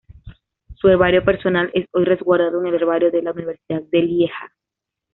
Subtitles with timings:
[0.77, 4.51] Su herbario personal es hoy resguardado en el herbario de la Universidad de Lieja.